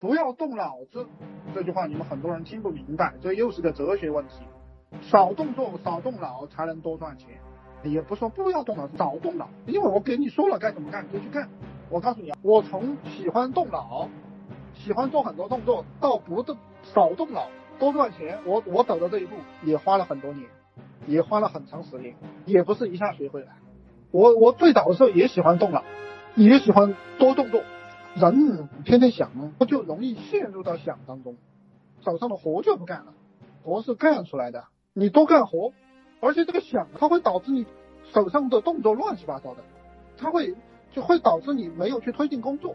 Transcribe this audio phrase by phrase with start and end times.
[0.00, 1.06] 不要动脑子，
[1.54, 4.36] 这句话你们很多人听不明白，这又是个哲学问题。
[5.02, 7.38] 少动作，少动脑，才能多赚钱。
[7.82, 11.46] 也不说不要动脑，少动脑，因为我给你说了该怎么干，你就去干。
[11.90, 14.08] 我告诉你啊，我从喜欢动脑，
[14.72, 17.48] 喜欢做很多动作，到不动少动脑，
[17.78, 20.46] 多赚钱，我我走到这一步也花了很多年，
[21.06, 22.14] 也花了很长时间，
[22.46, 23.48] 也不是一下学会的。
[24.12, 25.84] 我我最早的时候也喜欢动脑，
[26.36, 27.62] 也喜欢多动作。
[28.14, 31.36] 人天天想，他就容易陷入到想当中，
[32.04, 33.12] 手上的活就不干了。
[33.62, 34.64] 活是干出来的，
[34.94, 35.72] 你多干活，
[36.20, 37.66] 而且这个想，它会导致你
[38.12, 39.62] 手上的动作乱七八糟的，
[40.16, 40.54] 它会
[40.92, 42.74] 就会导致你没有去推进工作，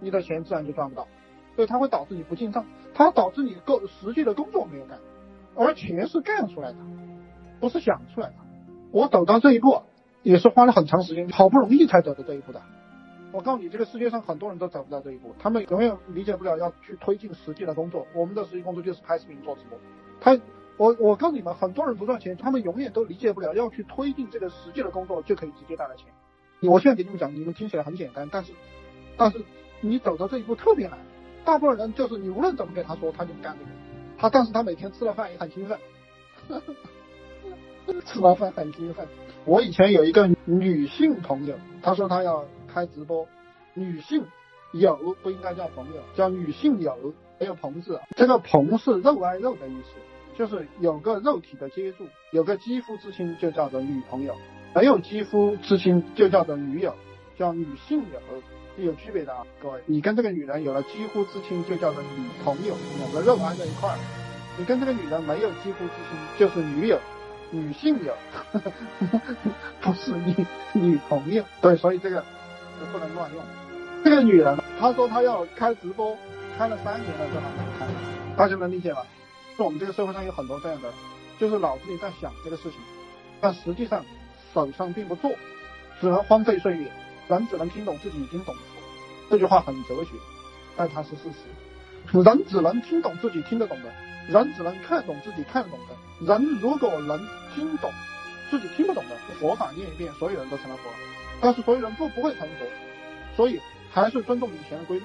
[0.00, 1.06] 你的钱自然就赚不到。
[1.54, 4.98] 所以它会导致你不进账，它导致你个实际的工作没有干，
[5.54, 6.78] 而钱是干出来的，
[7.60, 8.34] 不是想出来的。
[8.90, 9.82] 我走到这一步，
[10.22, 12.62] 也是花了很长时间，好不容易才走到这一步的。
[13.32, 18.06] 我告诉你，这个世界上很多人都走不到这一步，他们永远理解不了要去推进实际的工作。
[18.14, 19.78] 我们的实际工作就是拍视频做直播。
[20.20, 20.38] 他，
[20.76, 26.06] 我我告诉你们，很多人不赚钱，他们永远都理解不了要去推进这个实际的工作就可以直接带来钱。
[26.60, 28.52] 我现在给你们讲，你们听起来很简单，但是，
[29.16, 29.42] 但是
[29.80, 30.98] 你走到这一步特别难。
[31.42, 33.70] 大部分人就是你无论怎么给他说，他就不干这个。
[34.18, 35.78] 他，但是他每天吃了饭也很兴奋，
[38.04, 39.08] 吃完饭很兴奋。
[39.46, 42.44] 我以前有一个女性朋友，她说她要。
[42.72, 43.26] 开直播，
[43.74, 44.24] 女性
[44.72, 48.00] 友不应该叫朋友，叫女性友，没有朋字。
[48.16, 54.34] 这个朋是肉挨肉的意思，就是有个肉体的接触，有个肌肤之亲就叫做女朋友，
[54.74, 56.94] 没有肌肤之亲就叫做女友，
[57.36, 58.18] 叫女性友
[58.76, 63.96] 是有区别的啊，各位，你跟这个女人有了肌肤之亲就叫做女朋友，两个肉挨在一块儿；
[64.58, 66.98] 你跟这个女人没有肌肤之亲就是女友。
[67.54, 68.14] 女性友，
[69.82, 70.34] 不是女
[70.72, 71.44] 女朋友。
[71.60, 72.24] 对，所以这个。
[72.92, 73.42] 不能乱用。
[74.04, 76.16] 这个女人，她说她要开直播，
[76.58, 77.86] 开了三年了都还没开，
[78.36, 78.98] 大家能理解吗？
[79.58, 80.92] 我们这个社会上有很多这样的，
[81.38, 82.78] 就是脑子里在想这个事情，
[83.40, 84.04] 但实际上
[84.52, 85.30] 手上并不做，
[86.00, 86.90] 只能荒废岁月。
[87.28, 88.54] 人只能听懂自己已经懂，
[89.30, 90.10] 这句话很哲学，
[90.76, 92.18] 但它是事实。
[92.20, 93.92] 人只能听懂自己听得懂的，
[94.28, 96.26] 人只能看懂自己看得懂的。
[96.26, 97.16] 人如果能
[97.54, 97.90] 听懂
[98.52, 100.90] 自己听不懂的佛法念一遍，所有人都成了佛。
[101.40, 102.66] 但是所有人不不会成佛，
[103.34, 103.58] 所以
[103.90, 105.04] 还是尊重以前的规律。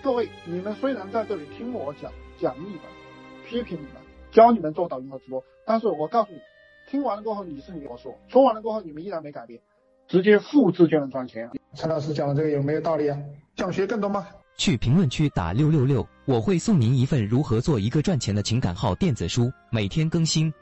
[0.00, 2.80] 各位，你们虽然在这里听我讲讲你们，
[3.48, 3.94] 批评你们，
[4.30, 6.38] 教你们做抖音和直播，但是我告诉你，
[6.88, 9.60] 听完了过后你是你我说，说完了过后你们依然没改变，
[10.06, 11.50] 直接复制就能赚钱。
[11.74, 13.18] 陈老师讲的这个有没有道理啊？
[13.56, 14.24] 想学更多吗？
[14.56, 20.52] 去评论区打六六六，我会送您一份如何做一个赚钱的情感号电子书，每天更新。